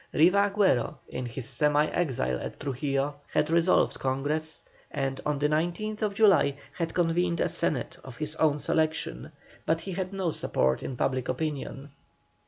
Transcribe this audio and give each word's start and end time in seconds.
Riva 0.13 0.49
Agüero, 0.51 0.97
in 1.09 1.27
his 1.27 1.47
semi 1.47 1.85
exile 1.85 2.39
at 2.39 2.59
Trujillo, 2.59 3.17
had 3.31 3.45
dissolved 3.45 3.99
Congress, 3.99 4.63
and 4.89 5.21
on 5.27 5.37
the 5.37 5.47
19th 5.47 6.15
July 6.15 6.57
had 6.73 6.95
convened 6.95 7.39
a 7.39 7.47
Senate 7.47 7.99
of 8.03 8.17
his 8.17 8.35
own 8.37 8.57
selection, 8.57 9.31
but 9.67 9.81
he 9.81 9.91
had 9.91 10.11
no 10.11 10.31
support 10.31 10.81
in 10.81 10.97
public 10.97 11.29
opinion. 11.29 11.91